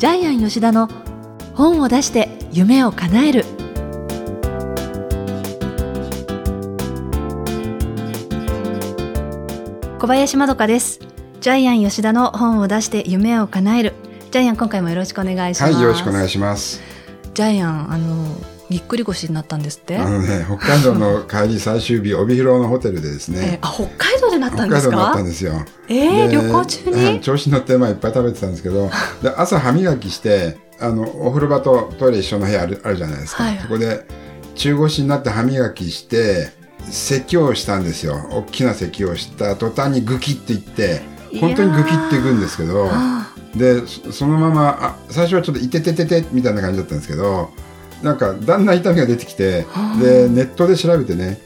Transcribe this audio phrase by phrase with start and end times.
[0.00, 0.88] ジャイアン吉田の
[1.54, 3.44] 本を出して夢を叶える。
[9.98, 11.00] 小林まどかです。
[11.42, 13.92] ジャイアン吉田の本を出して夢を叶える。
[14.30, 15.74] ジャイアン今回もよろしくお願いします。
[15.74, 16.80] はいよろしくお願いします。
[17.34, 18.24] ジャイアンあの
[18.70, 19.98] ぎっくり腰になったんですって？
[19.98, 23.58] あのね、北海道の帰り最終日、帯広のホテルでですね。
[23.60, 24.90] えー、あ、北海道でなったんですか？
[24.90, 25.52] 北海道になったんですよ。
[25.88, 27.20] えー、旅行中に？
[27.20, 28.88] 調子乗って、まあいっぱい食べてたんですけど、
[29.22, 33.42] で朝歯磨きして、あの、お風呂場とトイレ一緒の部屋あるあるじゃないですか。
[33.42, 34.06] はい、そこで、
[34.54, 36.52] 中腰になって歯磨きして、
[36.88, 38.16] 咳をしたんですよ。
[38.30, 41.02] 大きな咳をした途端にグキっていって、
[41.40, 42.88] 本当にグキっていくんですけど、
[43.56, 47.50] で、そのまま、あ、最初はちょっといててててみたいな感じだったんですけど、
[48.02, 49.66] なんかだんだん痛みが出てきて
[50.00, 51.38] でネットで調べてね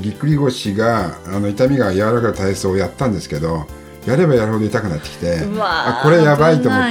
[0.00, 3.66] ぎっくり腰があの痛みが和らかな体操をやったんですけど
[4.06, 6.82] やればやるほど痛くなってきてあこれやばいと思っ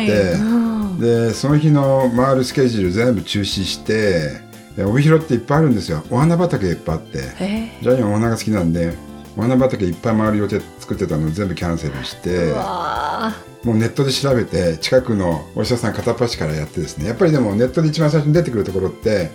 [0.99, 4.41] て、でその日の回るスケジュール全部中止して
[4.77, 6.03] 帯広っていっぱいあるんですよ。
[6.09, 7.19] お花畑いっぱいあって。
[7.81, 8.93] ジャイアンお花が好きなんで
[9.35, 12.51] お花畑いっぱい回る予定作ってたの全部キャンセルして
[13.63, 19.29] もうネットで調べて近くのお医者さん片っ端からやってですねやっぱりでもネットで一番最初に出てくるところって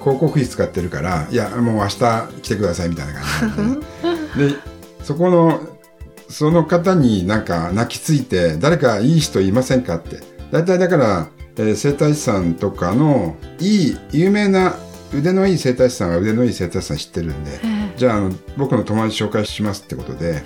[0.00, 3.84] 広告費使ってるからいやもう明日来てくださいみたいな感
[4.34, 4.48] じで。
[4.50, 4.56] で
[5.04, 5.60] そこの
[6.28, 10.20] その方になんか泣きついて誰かいい人いませんかって。
[10.50, 14.76] 大体だから、えー、整体師さんとかのいい有名な
[15.14, 17.60] 腕のいい整体師さんは腕のいい整体師さん知ってるんで、
[17.98, 20.42] じゃああの僕の友達紹介しますってことで、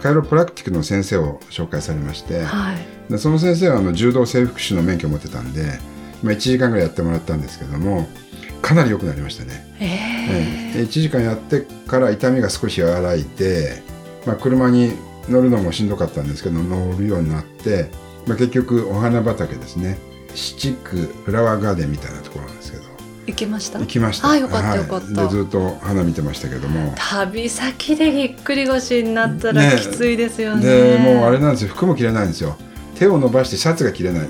[0.00, 2.74] カイロプラクティックの先生を紹介されまして、は
[3.08, 5.78] い、でその先生はあの柔道整復師の免許を持ってたんで、
[6.22, 8.08] まあ、1時間ぐらいやってもらったんですけども
[8.62, 13.82] かなり良くなりましたね、えー、1時間やってから痛みが少し和らいで、
[14.26, 14.92] まあ、車に
[15.28, 17.90] 乗るのもしんどかったんですけど乗るようになって、
[18.26, 19.98] まあ、結局お花畑ですね。
[20.34, 22.63] 七区フラワーガーデンみたいなところなんです
[23.26, 23.78] 行きました？
[23.78, 24.30] 行きました。
[24.30, 26.94] あよかったよかった、はい、でずっと花見てましたけども。
[26.96, 30.66] 旅先でぎっくり腰になったらきついですよね。
[30.66, 31.68] でもうあれなんですよ。
[31.68, 32.56] 服も着れないんですよ。
[32.96, 34.28] 手を伸ばしてシャツが着れない。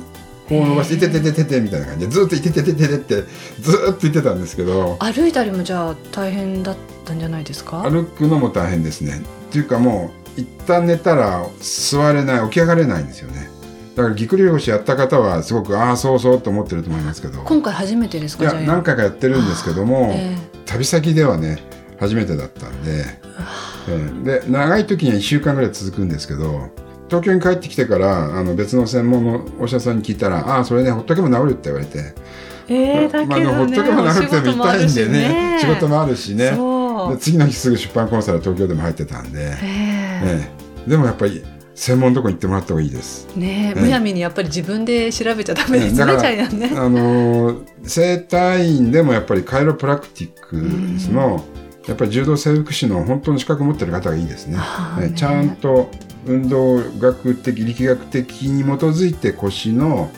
[0.49, 3.15] こう伸ばして「いててててて」みたいな感じでずっと「いててててて」って
[3.63, 6.77] ずっと言ってたんですけど歩いたりもじゃあ大変だっ
[7.07, 13.49] たんじゃないですか歩くのも大変ですねっていうかもう一旦寝たら座れない起き上がれないんですよね
[13.97, 17.43] だからぎっくり腰やった方はすごくああそうそうと思ってると思いますけど。
[17.43, 21.61] 今回初めてですかいや何回かやってるんですけども、えー、旅先ではね
[22.01, 23.05] 初めてだったんで、
[23.89, 26.71] えー、で長い時には1週間ぐらい続くんですけど
[27.09, 32.15] 東京に帰ってきてからあの別の専門のお医者さんに聞いたら「ああそれねほっとけば治る」って言われて。
[32.67, 36.51] えー、だけど、ね、まあ、ほっとけば治るっても痛いんでね仕事もあるしね。
[37.11, 41.45] で次の日すぐ出版コンサル東京でも入ってたんで、えー、でもやっぱり
[41.75, 43.29] 専門のとこ行ってもらった方がいいです。
[43.37, 46.73] ねむやみにやっぱり自分で調べちゃダメですね、ね、ね。
[46.77, 50.57] あの整体院でもやっぱりカイロプラクティック
[51.13, 51.45] の、
[51.87, 54.59] やっぱり柔道整復師の本当の資格を持ってる方がいいですね。
[55.01, 55.91] ねちゃんと
[56.27, 60.11] 運動学的力学的に基づいて腰の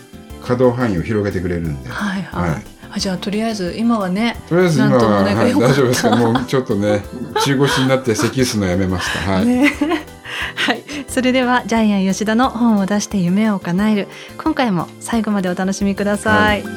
[0.45, 1.89] 可動範囲を広げてくれるんで。
[1.89, 2.51] はいはい。
[2.51, 7.03] はいあじゃあとりあえず今はねとりあえず今は、ね、はい、大丈夫ですかもうちょっとね
[7.45, 9.96] 中腰になって咳すのやめましたはい、ねはい、
[11.17, 14.09] それではジャイアン吉田の本を出して夢を叶える。
[14.37, 16.73] 今回も最後までお楽しみください、はい、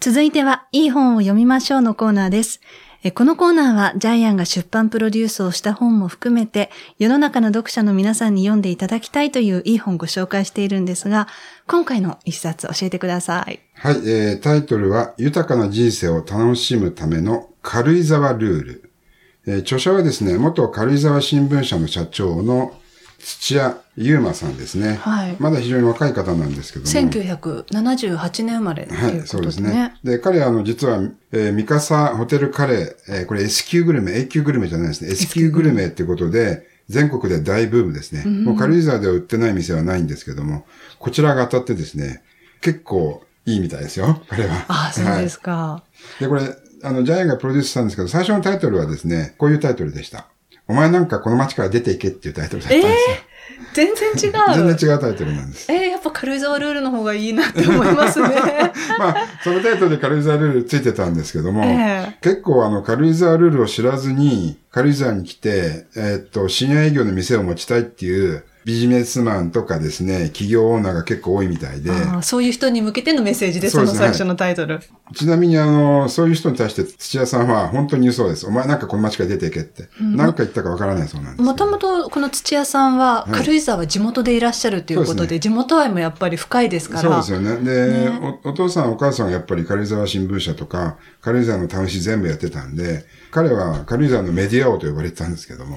[0.00, 2.62] 続いてはいい本を読みましょうのコーナーです。
[3.14, 11.28] このコーナーはジャイアンが出版プロデュースをした本も含めて世の中の読者の皆さんに読んでいただきたいといういい本をご紹介しているんですが、
[11.66, 13.60] 今回の一冊教えてください。
[13.74, 18.90] はい、えー、タイトルは豊かな人生を楽しむための軽井沢ルール。
[19.46, 22.72] えー、著者はですね、元軽井沢新聞社の社長の
[23.18, 24.94] 土屋優馬さんですね。
[24.94, 25.36] はい。
[25.38, 26.90] まだ非常に若い方なんですけども。
[26.90, 29.18] 1978年生まれということですね。
[29.18, 29.94] はい、そうですね。
[30.02, 31.02] で、彼はあの、実は、
[31.32, 35.10] えー、三笠ホテルカレー、えー、これ S 級グルメ、A 級グルメじゃないですね。
[35.10, 38.22] S 級グルメっていうことで、全国で大ブームですね。
[38.24, 40.64] うん、もう軽井沢では売ってない店はないんですけども、
[40.98, 42.22] こちらが当たってですね、
[42.62, 44.64] 結構いいみたいですよ、彼は。
[44.68, 45.52] ああ、そうですか。
[45.52, 45.82] は
[46.18, 46.42] い、で、これ、
[46.82, 50.26] あの、ジャイアンがプロデュースしたんですけど、最初のタイトルはですね、こういうタイトルでした。
[50.66, 52.94] お前なんかこの街から出ていけっていうタイトルだったんですよ。
[53.20, 53.28] えー
[53.72, 54.54] 全然違う。
[54.54, 55.70] 全然違うタイトルなんです。
[55.72, 58.28] えー、やっぱ軽井沢ルールの方がいいなって思いますね。
[58.98, 71.90] まあ、そのタイトルで軽井沢ルールついてたんですけども、えー、結構あの、軽井沢ルールを知らずに、軽井沢に来て、えー、っと、深夜営業の店を持ちたいっていうビジネスマンとかですね、企業オーナーが結構多いみたいで。
[72.20, 74.74] そういう人に向けてのメッセージで、その最初のタイトル。
[74.74, 74.80] は
[75.10, 78.46] い、ちなみに、あの、そういう人に対して土屋さんは本当にそうです。
[78.46, 79.88] お前なんかこの街から出ていけって。
[79.98, 81.42] 何、うん、か言ったかわからないそうなんです。
[81.42, 87.22] もともとこの土屋さんは軽井沢地元でいらっしゃるということで、はい、地元愛もやっぱり深いですから。
[87.22, 87.64] そうですよね。
[87.64, 95.76] で、ね、お、お父さんお母さんはやっぱり軽井沢新聞社とか、軽井沢の楽し全部やってたんで、彼は軽井沢のメディア王と呼ばれてたんですけども、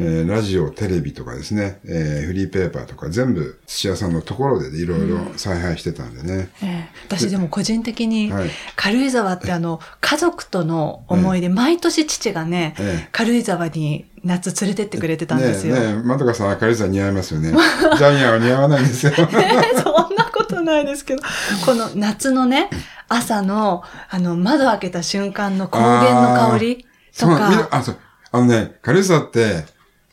[0.00, 6.50] えー、ラジオ、テレビとかですね、えー、フリーペーパーとか全部土屋さんのところでいろいろ采配してたんでね。
[6.62, 8.32] うんえー、私でも個人的に、
[8.76, 12.74] 軽井沢ってあの、家族との思い出、毎年父がね、
[13.10, 15.74] 軽井沢に夏連れてってくれてたんですよ。
[15.74, 17.50] ねえ、ねまどかさん軽井沢似合いますよね。
[17.50, 19.12] ジャイアンは似合わないんですよ。
[19.16, 21.22] えー、そんなことないですけど、
[21.66, 22.70] この夏のね、
[23.08, 26.86] 朝の、あの、窓開けた瞬間の高原の香り
[27.18, 27.68] とか。
[27.70, 27.98] あ、そう。
[28.30, 29.64] あのね、軽井沢って、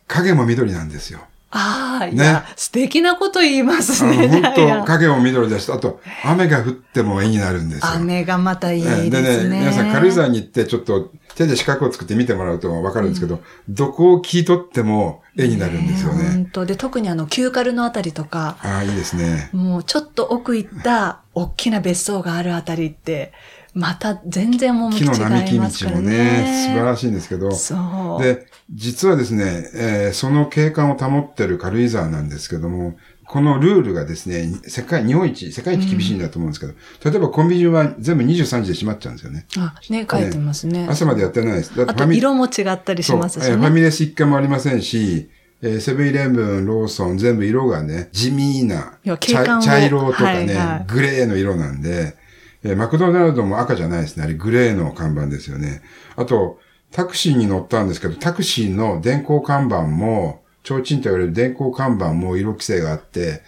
[0.08, 1.20] 影も緑なんですよ。
[1.58, 4.28] ああ、ね、いや、素敵なこと言いますね。
[4.28, 7.94] 本当影も緑だし、あと、雨が降っても絵になるんですよ。
[7.94, 9.10] 雨がまたいいですね。
[9.10, 13.38] でね、皆さん軽井沢に行って、ちょっと手で四角を作って見てもらうとわかるんですけど、う
[13.72, 16.26] ん、どこを切り取っても絵になるんですよね。
[16.30, 18.58] 本当で、特にあの、旧カルのあたりとか。
[18.62, 19.50] ああ、いいですね。
[19.54, 23.32] もうちょっと奥行った大きな別荘があるあたりって、
[23.76, 25.46] また全然趣違いますからね。
[25.46, 27.52] 木の並木道もね、素晴らしいんですけど。
[27.52, 28.24] そう。
[28.24, 32.96] で、実はですね、えー、その景観を保ってる軽井沢なんですけども、
[33.28, 39.46] このルールがですね、世界、日本一、世界一厳しいんだと思うんですけど、うん、例えばコンビニは全部23時で閉まっちゃうんですよね。
[39.58, 40.88] あ、ね、書いてますね。
[40.90, 41.76] 朝までやってないです。
[41.76, 43.58] だってあと色も違ったりしますしね。
[43.58, 45.30] ファミレス一回もありませんし、
[45.62, 52.16] えー、セブンイレブン、ローソン、全部色がね、地味な茶、茶色とかね、はいはい、グレーの色なんで、
[52.66, 54.24] えー、マクドナルドも赤じゃないですね。
[54.24, 55.82] あれグレーの看板ですよね。
[56.16, 56.60] あと、
[56.92, 63.44] タクシーに乗ったんですけど、タクシーの電光看板も、提灯と言われる電光看板も色規制があって、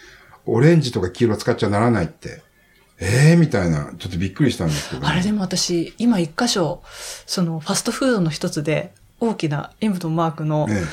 [0.45, 2.43] オレンジとか黄色使っちゃならないって。
[2.99, 6.83] ええー、みたいな、ちょっとびっくりしたんですけど、ね、あれでも私、今一箇所、
[7.25, 10.83] そのファストフードの一つで、大きなインブとマークの、ええ、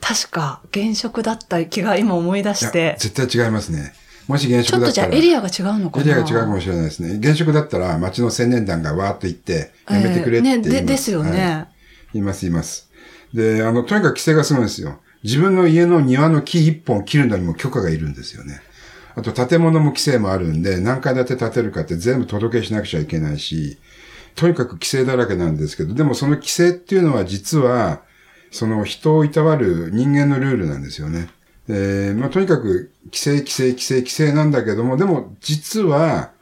[0.00, 2.96] 確か現職だった気が今思い出して。
[2.98, 3.92] 絶対違いますね。
[4.26, 5.06] もし現職だったら。
[5.06, 7.14] ちょっとじゃあエリアが違うのかなエリアが違うかもしれないですね。
[7.14, 11.66] 現職だったら町の青年団がわーっと行って、やめてくれって言います、えー、ね、で、ですよね、は
[12.14, 12.18] い。
[12.18, 12.90] います、います。
[13.32, 15.00] で、あの、とにかく規制がすごいんですよ。
[15.22, 18.60] 自分の家の庭の木一本切るのにも許可がいるんですよね。
[19.16, 23.78] あと、建物も規制もあるんで、何階建て建てるかって全部届けしなくちゃいけないし、
[24.34, 28.02] とにかく規制だらけなんですけど、でもその規制っていうのは実は、
[28.50, 31.28] その人をいたわる人間のルールなんですよね。
[31.68, 36.32] えー、まあ、とにかく、規制、規制、規制、規制なんだけども、でも、実は、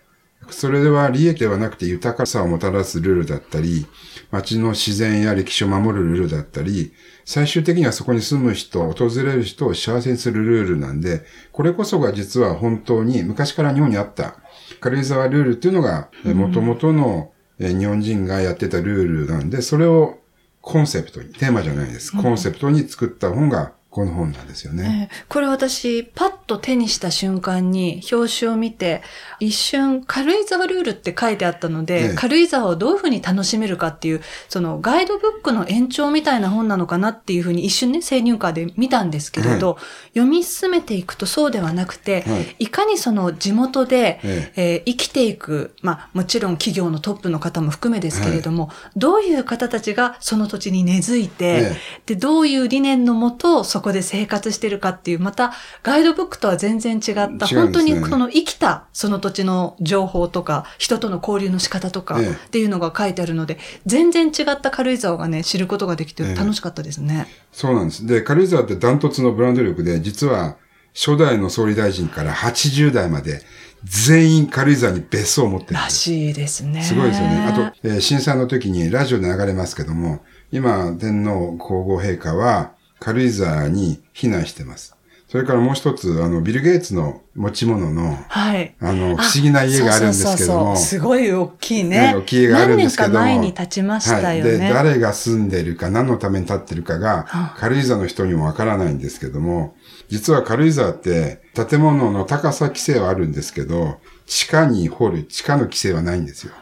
[0.50, 3.86] それでは利益ではなくて豊かさをもたらすルールだったり、
[4.30, 6.92] 街の自然や歴史を守るルールだったり、
[7.24, 14.36] 最終的にはそこに住む人、訪れる人を幸せにするルールなんで、これこそが実は本当に昔から日本にあった
[14.80, 20.18] 軽井沢ルールっていうのが、元々の日本人がやってたルールなんで、それを
[20.60, 22.12] コンセプトに、テーマじゃないです。
[22.12, 25.10] コンセプトに作った本がこの本なんですよね。
[25.12, 29.02] えー、これ私、パッと手にした瞬間に表紙を見て、
[29.38, 39.84] 一瞬軽井沢ルールって書いてあったので、えー、軽井沢をどういうふうに楽しめるかっていう、そのガイドブックの延長みたいな本なのかなっていうふうに一瞬ね、生乳カで見たんですけれど、はい、
[40.14, 51.72] 読み進めていくとそうではなくて、はい、いかにその地元で、えー、えー、生きていく、まあもちろん企業のトップの方も含めですけれども、はい、どういう方たちがその土地に根付いて、
[52.06, 67.46] で、どういう理念のもと、そこで生活してるかっていう、またガイドブックとは全然違った、ね、本当にその生きたその土地の情報とか、人との交流の仕方とかっていうのが書いてあるので、ええ、全然違った軽井沢がね、知ることができて楽しかったですね、え。
[67.52, 68.06] そうなんです。
[68.06, 70.56] で、軽井沢ってダントツのブランド力で、実は
[70.94, 73.42] 初代の総理大臣から80代まで、
[73.84, 76.82] 全員軽井沢に別荘を持ってるらしいですね。
[76.82, 77.46] すごいですよね。
[77.48, 80.20] あと、えー、震災の時にラジオで流れますけども、
[80.52, 84.96] 今、天皇皇后陛下は、軽井沢に避難してます。
[85.28, 88.76] それからもう一つ、あの、ビル・ゲイツの持ち物の、はい。
[88.78, 90.36] あの、不思議な家があるんですけども。
[90.36, 92.14] そうそうそうすごい大きいね。
[92.14, 93.14] 大きい家があるんですけども。
[93.14, 94.50] 何年か前に立ちましたよね。
[94.50, 99.74] はい、で、誰が住んでるか、何のために立ってるかが、軽井沢の人にもわからないんですけども、
[100.08, 106.52] 実は軽井沢って、建物の高さ規制はあるんですけど、地下に掘る地下の規制はないんですよ。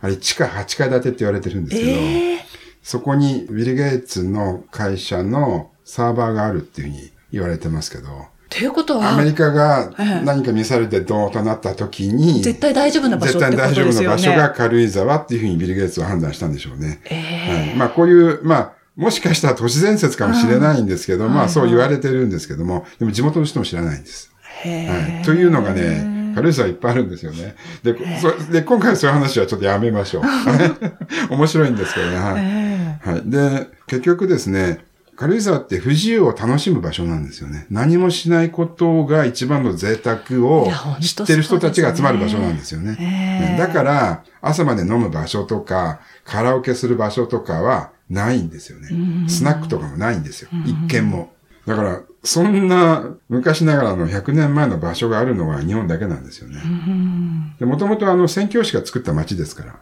[0.00, 2.38] あれ、地下8階建てって言われてるんですけど、えー、
[2.84, 8.32] そこにビル・ゲイツの会社のサーバーがあるっていうふうに言われてますけど。
[8.48, 9.92] ということはアメリカが
[10.24, 13.92] 何かミサイルでドーンとなった時に、絶対大丈夫な場所ってことですよね。
[13.92, 17.00] 絶対大丈夫な場所が軽井沢っていうふうにビル・ゲイツは判断したんでしょうね。
[17.06, 24.30] えー、はい、まあこういう、まあ、もしかしたら都市伝説かもしれないんですけど、まあそう言われてるんですけども、でも地元の人も知らないんです。
[24.64, 27.54] はい、というのがね、軽井沢いっぱいあるんですよね。
[27.82, 27.94] で、
[28.50, 30.22] で今回そういう話はちょっとやめましょう。
[31.32, 32.16] 面白いんですけどね。
[32.16, 33.12] はい。
[33.12, 34.80] はい、で、結局ですね、
[35.14, 37.66] 軽井沢って不自由を楽しむ場所なんですよね。
[37.70, 40.68] 何もしないことが一番の贅沢を
[41.00, 43.56] 知ってる人たちが集まる場所なんですよね。
[43.58, 49.28] だから、朝まで飲む場所とか、カラオケする場所とかはないんですよね。
[49.28, 50.48] スナックとかもないんですよ。
[50.64, 51.32] 一軒も。
[51.66, 56.60] だから、そんな昔ながらの100年前の場所があるのは日本だけなんですよね。
[57.60, 59.72] もともとあの宣教師が作った町ですから。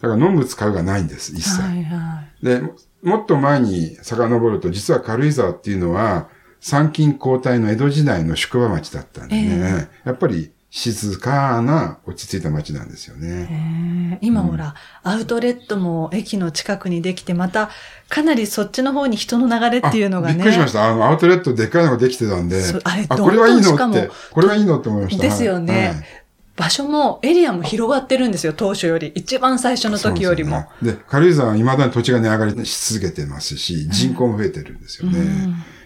[0.00, 1.60] だから飲む使うがないんです、一切。
[1.60, 2.62] はいはい、で、
[3.02, 6.28] もっと前に遡ると、実は軽井沢っていうのは、
[6.60, 14.18] 参勤交代の江戸時代の宿場町だったんでね、えー、やっぱり静かな落ち着いた街なんですよね。
[14.20, 17.70] 今ほら、うん、アウトレットも駅の近くにできて、また
[18.10, 20.34] かなりそっちの方に人の流れっていうのがね。
[20.34, 20.86] びっくりしました。
[20.90, 23.74] あの、アウトレットでっかいのができてたんで、あれあ、これはいいの？
[23.74, 24.78] って、これはいいの？
[24.78, 25.22] って思いました。
[25.22, 25.88] ですよね。
[25.88, 26.19] はい
[26.60, 29.10] 場所も、エリアも広がってるんですよ、当初より。
[29.14, 30.66] 一番最初の時よりも。
[30.82, 35.18] で、ね、軽井沢は未だに土地が値上がりし続けてますし、人口も増えてるんですよね。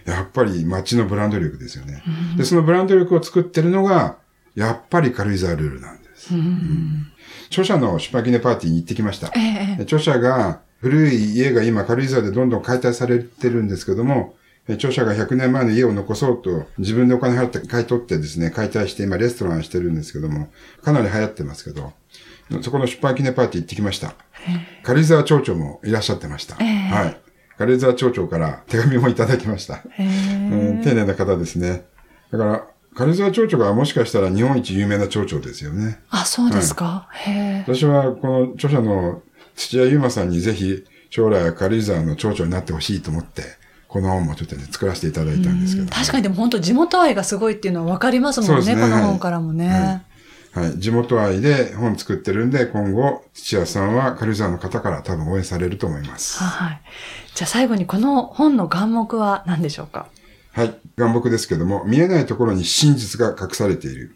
[0.05, 4.17] うん、やっぱり街のブランド力ですよね、うん、で、そのブランド力を作ってるのが、
[4.53, 6.35] やっぱり軽井沢ルールなんです。
[6.35, 7.07] うん、
[7.47, 9.31] 著者の出版記念パーティーに行ってきました。
[9.33, 14.35] えー、著者が、古い家が今軽井沢でどんどん解体されてるんですけども、
[14.67, 20.49] 著者が100年前の家を残そうと自分でお金払って買い取ってですね、解体して今レストランしてるんですけども、
[20.81, 21.93] かなり流行ってますけど、
[22.61, 24.15] そこの出版記念パーティー行ってきました。
[24.83, 26.55] 軽井沢町長もいらっしゃってました。
[26.55, 27.17] はい。
[27.57, 29.81] 軽井沢町長から手紙もいただきました。
[29.99, 31.85] うん、丁寧な方ですね。
[32.31, 35.99] だから、軽井沢町長がもしかしたら日本一有名な町長ですよね。
[36.09, 37.07] あ、そうですか。
[37.09, 39.21] はい、私はこの著者の
[39.55, 43.43] 土屋優馬さんにぜひ将来軽井沢の町長になってほしいと思って、
[43.95, 50.03] この本もちょっとね、作らせていただいたんですけど、ね、確かにでも本当地元愛がすごいっていうのは分かりますもんね、ねこの本からもね、
[50.53, 50.79] はい、はい。
[50.79, 56.43] 地元愛で本作ってるんで、今後、土屋さんは軽井沢の方から多分応援されると思います。
[56.43, 56.81] はい。
[57.35, 60.07] じゃあ最後にこの本の眼目は何でしょうか？
[60.51, 60.75] はい。
[60.97, 64.13] 眼目ですけども、見えないところに真実が隠されている。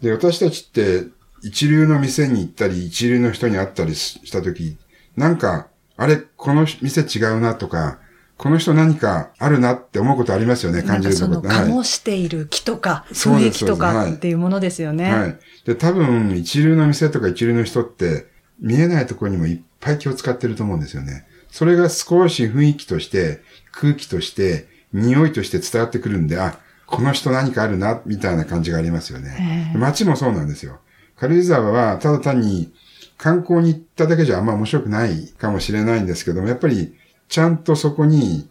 [0.00, 1.08] で、私たちって
[1.42, 4.78] 一流の店に行ったり、一流の人に会ったりしたとき、
[5.16, 7.98] なんか、あれ、この店違うなとか、
[8.40, 11.42] この人何かあるなって思うことありますよね、感じるところ。
[11.42, 15.12] その醸している木とか、雰囲気とかっていうものですよね。
[15.12, 15.38] はい。
[15.66, 18.28] で、多分、一流の店とか一流の人って、
[18.58, 21.26] 見えないところにもいっぱい気を使ってると思うんですよね。
[21.50, 23.42] それが少し雰囲気として、
[23.72, 26.56] 空気として、匂いとして伝わってくるんで、あ、
[26.86, 29.74] この人何かあるな、みたいな感じがありますよね。
[29.76, 30.80] 街もそうなんですよ。
[31.18, 32.72] 軽井沢は、ただ単に
[33.18, 36.94] 観光に行っただけじゃあんま面白くないかもしれないんですけども、やっぱり
[37.30, 38.48] ちゃんとそこに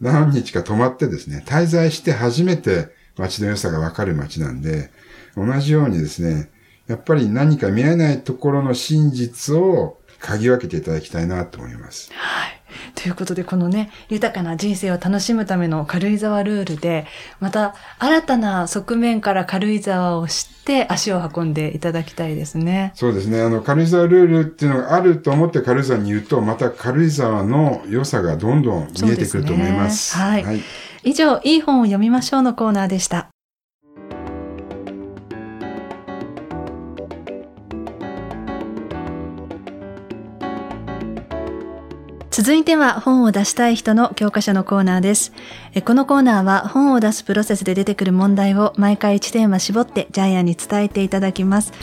[0.00, 4.90] 何日か泊まってですね、滞在して初めて街の良さがわかる街なんで、
[5.36, 6.50] 同じようにですね、
[6.88, 12.10] やっぱり何か見えないところの真実を嗅ぎ分けていただきたいなと思います。
[12.14, 12.61] はい。
[12.94, 17.06] ということで、このね、豊かな人生を楽しむための軽井沢ルールで、
[17.40, 22.92] また新たな側面から軽井沢を知って足を運んでいただきたいですね。
[22.94, 23.40] そうですね。
[23.42, 30.12] あの、軽井沢ルールっていうのがあると思って軽井沢に言うと、また軽井沢の良さがどんどん見えてくると思います。
[30.12, 30.60] すね、はい、はい。
[31.04, 33.31] 以上、いい本を読みましょうのコーナーでした。
[42.32, 45.34] 続いては本を出したい人の教科書のコーナーです。
[45.84, 51.74] このコーナーは本を出すプロセスで出てくる問題を毎回1テーマ絞ってジャイアンに伝えていただきます。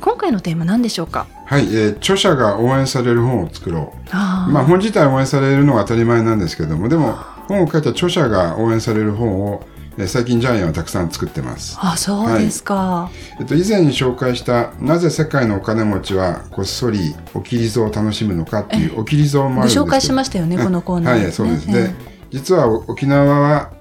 [0.00, 1.26] 今回のテーマ何でしょうか？
[1.44, 4.08] はい、えー、著者が応援される本を作ろう。
[4.10, 7.12] あまあ本自体応援されるのは当たり前なんですけども、でも
[7.46, 9.62] 本を書いた著者が応援される本を
[10.06, 11.76] 最近ジャイアンはたくさん作ってます。
[11.80, 12.74] あ、そうですか。
[12.74, 21.66] はい、えっと、以前に紹介した、なぜ世界のお金持ちはこっそりおきり像を楽しむのかっていうおきり像もあるんですご紹介しましたよね、このコーナー、ね、はい、そうです。
[21.66, 21.90] で、
[22.30, 23.72] 実は沖縄は、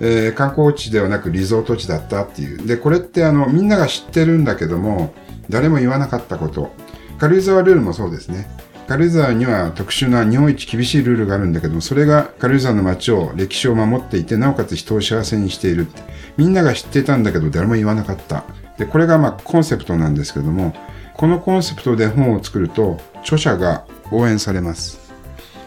[0.00, 2.66] えー、観光地ではなくリゾート地だったっていう。
[2.66, 5.14] で、これってあの、みんなが知ってるんだけども、
[5.50, 6.72] 誰も言わなかったこと。
[7.18, 8.48] 軽井沢ルールもそうですね。
[8.90, 15.86] 軽井沢には特殊な日本一厳しいルールがあるんだけども、それが軽井沢の街を、歴史を守っていて、なおかつ人を幸せにしている。
[16.36, 18.42] みんなが知っていたんだけど、誰も言わなかった。
[18.78, 20.74] で、これがまあコンセプトなんですけども、
[21.14, 24.98] このコンセプトで本を作ると、著者が応援されます。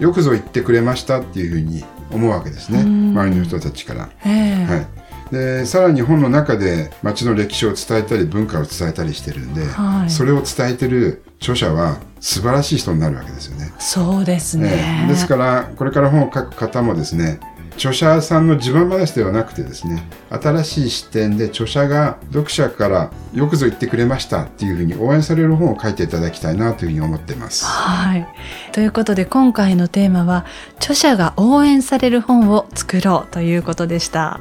[0.01, 2.81] よくぞ言ってくれましたっていうふうに思うわけですね。
[2.81, 4.09] 周りの人たちから。
[4.21, 5.03] はい。
[5.33, 13.73] でさらに本の中で町の歴史を伝えたり文化を伝えたりしてるんで、はい、それを伝えてる著者は素晴らしい人になるわけですよね。
[13.77, 15.05] そうですね。
[15.09, 17.41] ですからこれから本を書く方もですね
[17.75, 27.65] 著者さんの自慢話ではなくてですね新しい視点で著者が読者からよくぞ言ってくれましたっていうふうに応援される本を書いていただきたいなというふうに思っています。
[27.65, 28.25] はい。
[28.71, 30.45] ということで今回のテーマは
[30.77, 34.39] 著者が応援される本を作ろうということでした。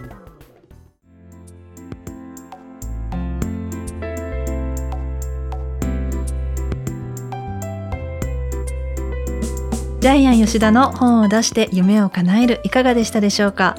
[10.02, 13.76] ジャイアン吉田の本を出して夢を叶えるいかがでしたでしょうか？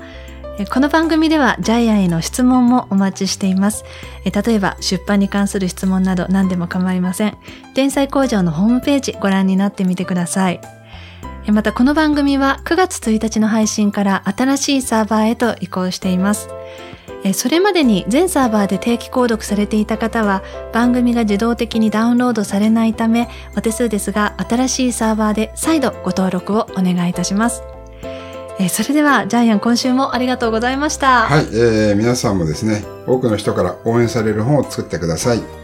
[0.72, 3.84] この番組ではジャイアンへの質問もお待ちしています。
[4.24, 7.38] 例えば出版に関する質問など何でも構いません。
[7.74, 10.62] 天才工場のホームページご覧になってみてください。
[11.52, 16.48] またこの番組は9月1日の配信から新しいサーバーへと移行しています。
[17.32, 27.64] それまでに全サーバーで定期購読されていた方は番組が自動的にダウンロードされないためお手数ですが新しいサーバーで再度ご登録をお願いいたします。
[28.60, 31.24] えそれではジャイアン今週もありがとうございました。
[31.24, 35.63] はい、えー、皆さんもですね多くの人から応援される本を作ってください。